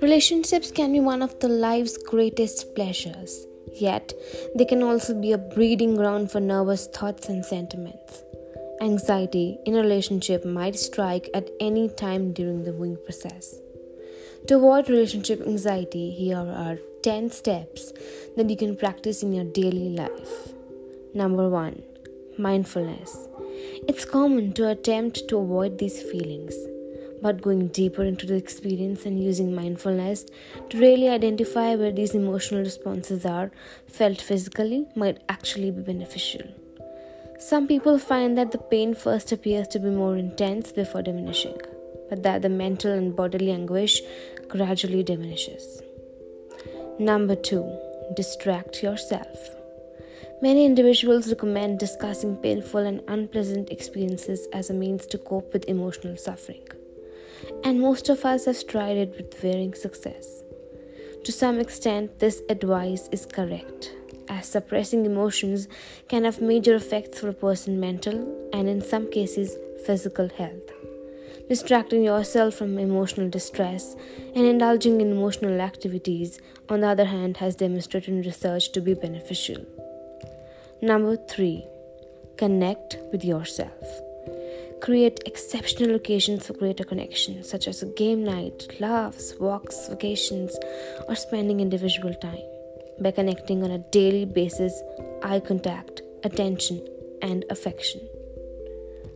Relationships 0.00 0.70
can 0.70 0.92
be 0.92 1.00
one 1.00 1.22
of 1.22 1.40
the 1.40 1.48
life's 1.48 1.98
greatest 1.98 2.74
pleasures, 2.76 3.46
yet, 3.74 4.12
they 4.54 4.64
can 4.64 4.80
also 4.80 5.12
be 5.12 5.32
a 5.32 5.38
breeding 5.38 5.96
ground 5.96 6.30
for 6.30 6.38
nervous 6.38 6.86
thoughts 6.86 7.28
and 7.28 7.44
sentiments. 7.44 8.22
Anxiety 8.80 9.58
in 9.66 9.74
a 9.74 9.82
relationship 9.82 10.44
might 10.44 10.76
strike 10.76 11.28
at 11.34 11.50
any 11.58 11.88
time 11.88 12.32
during 12.32 12.62
the 12.62 12.72
wooing 12.72 12.96
process. 13.04 13.56
To 14.46 14.54
avoid 14.54 14.88
relationship 14.88 15.40
anxiety, 15.44 16.10
here 16.12 16.36
are 16.36 16.78
10 17.02 17.30
steps 17.30 17.92
that 18.36 18.48
you 18.48 18.56
can 18.56 18.76
practice 18.76 19.24
in 19.24 19.32
your 19.32 19.46
daily 19.46 19.90
life. 19.90 20.52
Number 21.12 21.48
1 21.48 21.82
Mindfulness. 22.38 23.26
It's 23.88 24.04
common 24.04 24.52
to 24.52 24.68
attempt 24.68 25.26
to 25.26 25.38
avoid 25.38 25.78
these 25.78 26.00
feelings, 26.00 26.54
but 27.22 27.42
going 27.42 27.68
deeper 27.68 28.04
into 28.04 28.26
the 28.26 28.36
experience 28.36 29.04
and 29.04 29.22
using 29.22 29.54
mindfulness 29.54 30.26
to 30.70 30.78
really 30.78 31.08
identify 31.08 31.74
where 31.74 31.92
these 31.92 32.14
emotional 32.14 32.60
responses 32.60 33.24
are 33.24 33.50
felt 33.86 34.20
physically 34.20 34.86
might 34.94 35.22
actually 35.28 35.70
be 35.70 35.82
beneficial. 35.82 36.46
Some 37.38 37.68
people 37.68 37.98
find 37.98 38.36
that 38.36 38.50
the 38.52 38.58
pain 38.58 38.94
first 38.94 39.30
appears 39.30 39.68
to 39.68 39.78
be 39.78 39.90
more 39.90 40.16
intense 40.16 40.72
before 40.72 41.02
diminishing, 41.02 41.58
but 42.10 42.22
that 42.24 42.42
the 42.42 42.48
mental 42.48 42.92
and 42.92 43.14
bodily 43.14 43.52
anguish 43.52 44.00
gradually 44.48 45.02
diminishes. 45.02 45.82
Number 46.98 47.36
two, 47.36 47.78
distract 48.16 48.82
yourself. 48.82 49.54
Many 50.42 50.64
individuals 50.64 51.28
recommend 51.28 51.78
discussing 51.78 52.36
painful 52.36 52.80
and 52.80 53.02
unpleasant 53.08 53.70
experiences 53.70 54.48
as 54.52 54.70
a 54.70 54.74
means 54.74 55.06
to 55.06 55.18
cope 55.18 55.52
with 55.52 55.64
emotional 55.68 56.16
suffering. 56.16 56.66
And 57.64 57.80
most 57.80 58.08
of 58.08 58.24
us 58.24 58.46
have 58.46 58.66
tried 58.66 58.96
it 58.96 59.14
with 59.16 59.40
varying 59.40 59.74
success. 59.74 60.42
To 61.24 61.32
some 61.32 61.58
extent, 61.58 62.18
this 62.18 62.42
advice 62.48 63.08
is 63.12 63.26
correct 63.26 63.92
as 64.28 64.46
suppressing 64.46 65.06
emotions 65.06 65.68
can 66.08 66.24
have 66.24 66.40
major 66.40 66.74
effects 66.74 67.20
for 67.20 67.28
a 67.28 67.32
person's 67.32 67.78
mental 67.78 68.50
and, 68.52 68.68
in 68.68 68.80
some 68.80 69.10
cases, 69.10 69.56
physical 69.86 70.28
health. 70.28 70.70
Distracting 71.48 72.04
yourself 72.04 72.54
from 72.54 72.78
emotional 72.78 73.30
distress 73.30 73.96
and 74.34 74.44
indulging 74.44 75.00
in 75.00 75.10
emotional 75.10 75.60
activities, 75.60 76.40
on 76.68 76.80
the 76.80 76.88
other 76.88 77.06
hand, 77.06 77.38
has 77.38 77.56
demonstrated 77.56 78.10
in 78.10 78.22
research 78.22 78.70
to 78.72 78.80
be 78.80 78.94
beneficial. 78.94 79.64
Number 80.82 81.16
three, 81.16 81.66
connect 82.36 82.98
with 83.10 83.24
yourself. 83.24 84.07
Create 84.80 85.20
exceptional 85.26 85.96
occasions 85.96 86.46
for 86.46 86.52
greater 86.54 86.84
connection, 86.84 87.42
such 87.42 87.66
as 87.66 87.82
a 87.82 87.86
game 87.86 88.24
night, 88.24 88.68
laughs, 88.80 89.34
walks, 89.38 89.88
vacations, 89.88 90.56
or 91.08 91.14
spending 91.14 91.60
individual 91.60 92.14
time 92.14 92.42
by 93.00 93.10
connecting 93.10 93.62
on 93.62 93.70
a 93.70 93.84
daily 93.90 94.24
basis 94.24 94.80
eye 95.22 95.40
contact, 95.40 96.02
attention, 96.24 96.86
and 97.22 97.44
affection. 97.50 98.00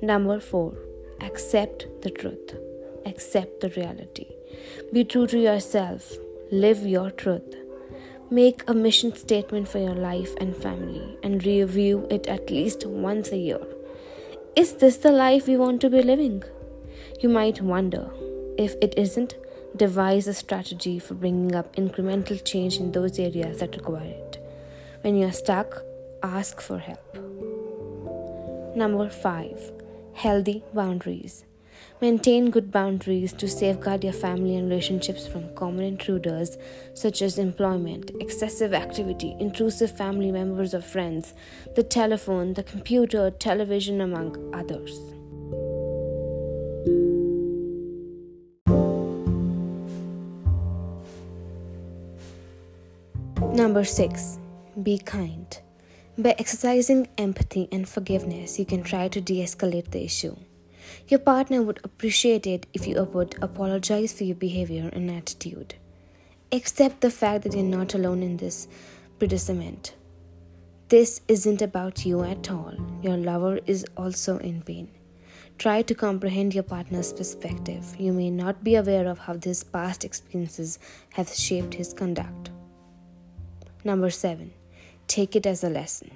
Number 0.00 0.38
four, 0.40 0.74
accept 1.20 1.86
the 2.02 2.10
truth, 2.10 2.54
accept 3.04 3.60
the 3.60 3.70
reality. 3.70 4.26
Be 4.92 5.04
true 5.04 5.26
to 5.26 5.38
yourself, 5.38 6.12
live 6.52 6.86
your 6.86 7.10
truth. 7.10 7.54
Make 8.30 8.62
a 8.68 8.74
mission 8.74 9.14
statement 9.16 9.68
for 9.68 9.78
your 9.78 9.94
life 9.94 10.34
and 10.38 10.56
family 10.56 11.18
and 11.22 11.44
review 11.44 12.06
it 12.10 12.26
at 12.26 12.50
least 12.50 12.86
once 12.86 13.32
a 13.32 13.38
year. 13.38 13.66
Is 14.58 14.72
this 14.72 14.96
the 14.96 15.12
life 15.12 15.46
we 15.46 15.56
want 15.56 15.80
to 15.82 15.88
be 15.88 16.02
living? 16.02 16.42
You 17.20 17.28
might 17.28 17.60
wonder 17.60 18.10
if 18.58 18.74
it 18.82 18.92
isn't 18.96 19.36
devise 19.76 20.26
a 20.26 20.34
strategy 20.34 20.98
for 20.98 21.14
bringing 21.14 21.54
up 21.54 21.76
incremental 21.76 22.44
change 22.44 22.78
in 22.78 22.90
those 22.90 23.20
areas 23.20 23.60
that 23.60 23.76
require 23.76 24.08
it. 24.08 24.44
When 25.02 25.14
you 25.14 25.28
are 25.28 25.32
stuck, 25.32 25.80
ask 26.24 26.60
for 26.60 26.80
help. 26.80 27.14
Number 28.74 29.08
5. 29.08 29.72
Healthy 30.14 30.64
boundaries. 30.74 31.44
Maintain 32.00 32.50
good 32.50 32.70
boundaries 32.70 33.32
to 33.32 33.48
safeguard 33.48 34.04
your 34.04 34.12
family 34.12 34.56
and 34.56 34.68
relationships 34.68 35.26
from 35.26 35.54
common 35.54 35.84
intruders 35.84 36.56
such 36.94 37.22
as 37.22 37.38
employment, 37.38 38.10
excessive 38.20 38.72
activity, 38.72 39.34
intrusive 39.40 39.96
family 39.96 40.30
members 40.30 40.74
or 40.74 40.80
friends, 40.80 41.34
the 41.74 41.82
telephone, 41.82 42.54
the 42.54 42.62
computer, 42.62 43.30
television, 43.30 44.00
among 44.00 44.54
others. 44.54 44.98
Number 53.54 53.82
6. 53.82 54.38
Be 54.82 54.98
kind. 54.98 55.58
By 56.16 56.34
exercising 56.38 57.08
empathy 57.18 57.68
and 57.72 57.88
forgiveness, 57.88 58.58
you 58.58 58.64
can 58.64 58.82
try 58.82 59.08
to 59.08 59.20
de 59.20 59.42
escalate 59.42 59.90
the 59.90 60.04
issue. 60.04 60.36
Your 61.08 61.20
partner 61.20 61.62
would 61.62 61.80
appreciate 61.84 62.46
it 62.46 62.66
if 62.72 62.86
you 62.86 63.02
would 63.02 63.36
apologize 63.42 64.12
for 64.12 64.24
your 64.24 64.36
behavior 64.36 64.90
and 64.92 65.10
attitude. 65.10 65.74
Accept 66.50 67.00
the 67.00 67.10
fact 67.10 67.44
that 67.44 67.54
you're 67.54 67.62
not 67.62 67.94
alone 67.94 68.22
in 68.22 68.38
this 68.38 68.68
predicament. 69.18 69.94
This 70.88 71.20
isn't 71.28 71.60
about 71.60 72.06
you 72.06 72.22
at 72.24 72.50
all. 72.50 72.74
Your 73.02 73.16
lover 73.16 73.60
is 73.66 73.84
also 73.96 74.38
in 74.38 74.62
pain. 74.62 74.88
Try 75.58 75.82
to 75.82 75.94
comprehend 75.94 76.54
your 76.54 76.62
partner's 76.62 77.12
perspective. 77.12 77.84
You 77.98 78.12
may 78.12 78.30
not 78.30 78.62
be 78.62 78.76
aware 78.76 79.06
of 79.08 79.18
how 79.18 79.34
these 79.34 79.64
past 79.64 80.04
experiences 80.04 80.78
have 81.14 81.28
shaped 81.28 81.74
his 81.74 81.92
conduct. 81.92 82.50
Number 83.84 84.08
seven, 84.08 84.52
take 85.06 85.36
it 85.36 85.46
as 85.46 85.64
a 85.64 85.68
lesson. 85.68 86.10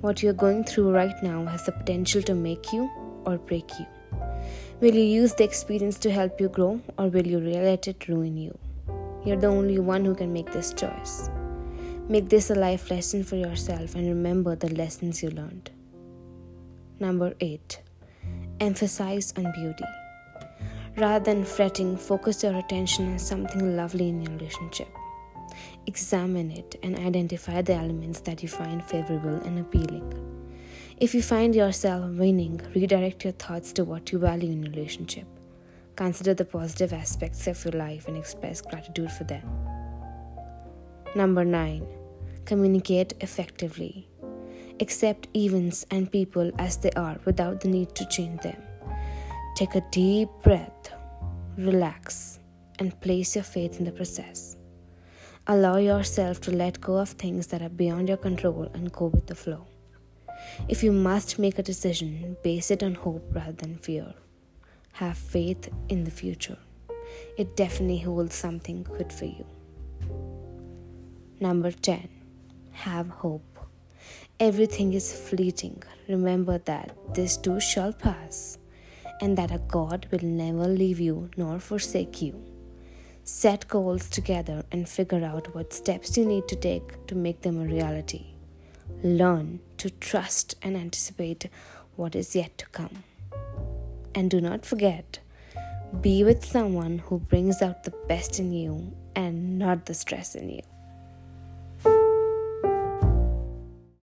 What 0.00 0.22
you're 0.22 0.32
going 0.32 0.64
through 0.64 0.92
right 0.92 1.22
now 1.22 1.44
has 1.44 1.66
the 1.66 1.72
potential 1.72 2.22
to 2.22 2.34
make 2.34 2.72
you 2.72 2.88
or 3.24 3.38
break 3.38 3.70
you. 3.78 3.86
Will 4.80 4.94
you 4.94 5.02
use 5.02 5.34
the 5.34 5.44
experience 5.44 5.98
to 5.98 6.10
help 6.10 6.40
you 6.40 6.48
grow 6.48 6.80
or 6.98 7.08
will 7.08 7.26
you 7.26 7.38
let 7.40 7.86
it 7.86 8.08
ruin 8.08 8.36
you? 8.36 8.58
You're 9.24 9.36
the 9.36 9.48
only 9.48 9.78
one 9.78 10.04
who 10.04 10.14
can 10.14 10.32
make 10.32 10.50
this 10.52 10.72
choice. 10.72 11.28
Make 12.08 12.28
this 12.28 12.50
a 12.50 12.54
life 12.54 12.90
lesson 12.90 13.22
for 13.22 13.36
yourself 13.36 13.94
and 13.94 14.08
remember 14.08 14.56
the 14.56 14.74
lessons 14.74 15.22
you 15.22 15.30
learned. 15.30 15.70
Number 16.98 17.34
8. 17.40 17.80
Emphasize 18.60 19.32
on 19.36 19.52
beauty. 19.52 19.84
Rather 20.96 21.24
than 21.24 21.44
fretting, 21.44 21.96
focus 21.96 22.42
your 22.42 22.58
attention 22.58 23.12
on 23.12 23.18
something 23.18 23.76
lovely 23.76 24.08
in 24.08 24.22
your 24.22 24.32
relationship. 24.32 24.88
Examine 25.86 26.50
it 26.50 26.76
and 26.82 26.98
identify 26.98 27.62
the 27.62 27.74
elements 27.74 28.20
that 28.20 28.42
you 28.42 28.48
find 28.48 28.84
favorable 28.84 29.36
and 29.46 29.58
appealing. 29.58 30.29
If 31.00 31.14
you 31.14 31.22
find 31.22 31.54
yourself 31.54 32.10
winning, 32.10 32.60
redirect 32.74 33.24
your 33.24 33.32
thoughts 33.32 33.72
to 33.72 33.84
what 33.86 34.12
you 34.12 34.18
value 34.18 34.52
in 34.52 34.66
a 34.66 34.68
relationship. 34.68 35.24
Consider 35.96 36.34
the 36.34 36.44
positive 36.44 36.92
aspects 36.92 37.46
of 37.46 37.64
your 37.64 37.72
life 37.72 38.06
and 38.06 38.18
express 38.18 38.60
gratitude 38.60 39.10
for 39.10 39.24
them. 39.24 39.40
Number 41.16 41.42
9. 41.42 41.86
Communicate 42.44 43.14
effectively. 43.22 44.10
Accept 44.80 45.28
events 45.34 45.86
and 45.90 46.12
people 46.12 46.52
as 46.58 46.76
they 46.76 46.90
are 46.90 47.18
without 47.24 47.62
the 47.62 47.68
need 47.68 47.94
to 47.94 48.04
change 48.04 48.42
them. 48.42 48.62
Take 49.56 49.76
a 49.76 49.84
deep 49.90 50.28
breath, 50.42 50.92
relax, 51.56 52.40
and 52.78 53.00
place 53.00 53.34
your 53.34 53.44
faith 53.44 53.78
in 53.78 53.86
the 53.86 53.92
process. 53.92 54.58
Allow 55.46 55.78
yourself 55.78 56.42
to 56.42 56.50
let 56.50 56.78
go 56.78 56.98
of 56.98 57.08
things 57.08 57.46
that 57.46 57.62
are 57.62 57.70
beyond 57.70 58.08
your 58.08 58.18
control 58.18 58.70
and 58.74 58.92
go 58.92 59.06
with 59.06 59.26
the 59.26 59.34
flow. 59.34 59.66
If 60.68 60.82
you 60.82 60.92
must 60.92 61.38
make 61.38 61.58
a 61.58 61.62
decision, 61.62 62.36
base 62.42 62.70
it 62.70 62.82
on 62.82 62.94
hope 62.94 63.24
rather 63.32 63.52
than 63.52 63.78
fear. 63.78 64.14
Have 64.92 65.16
faith 65.16 65.68
in 65.88 66.04
the 66.04 66.10
future. 66.10 66.58
It 67.36 67.56
definitely 67.56 67.98
holds 67.98 68.34
something 68.34 68.82
good 68.82 69.12
for 69.12 69.24
you. 69.24 69.46
Number 71.40 71.70
10. 71.70 72.08
Have 72.72 73.08
hope. 73.08 73.58
Everything 74.38 74.92
is 74.94 75.12
fleeting. 75.12 75.82
Remember 76.08 76.58
that 76.58 76.96
this 77.14 77.36
too 77.36 77.60
shall 77.60 77.92
pass, 77.92 78.58
and 79.20 79.36
that 79.36 79.50
a 79.50 79.58
God 79.58 80.06
will 80.10 80.22
never 80.22 80.66
leave 80.66 81.00
you 81.00 81.30
nor 81.36 81.58
forsake 81.58 82.22
you. 82.22 82.42
Set 83.22 83.68
goals 83.68 84.08
together 84.08 84.64
and 84.72 84.88
figure 84.88 85.24
out 85.24 85.54
what 85.54 85.72
steps 85.72 86.16
you 86.16 86.24
need 86.24 86.48
to 86.48 86.56
take 86.56 87.06
to 87.06 87.14
make 87.14 87.42
them 87.42 87.60
a 87.60 87.64
reality. 87.64 88.26
Learn 89.02 89.60
to 89.80 89.88
trust 89.88 90.54
and 90.62 90.76
anticipate 90.76 91.48
what 91.96 92.14
is 92.14 92.36
yet 92.36 92.56
to 92.58 92.66
come. 92.66 93.02
And 94.14 94.30
do 94.30 94.40
not 94.40 94.66
forget, 94.66 95.20
be 96.02 96.22
with 96.22 96.44
someone 96.44 96.98
who 96.98 97.18
brings 97.18 97.62
out 97.62 97.84
the 97.84 97.94
best 98.06 98.38
in 98.38 98.52
you 98.52 98.92
and 99.16 99.58
not 99.58 99.86
the 99.86 99.94
stress 99.94 100.34
in 100.34 100.50
you. 100.50 100.69